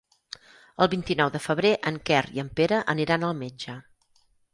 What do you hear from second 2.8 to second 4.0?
aniran al metge.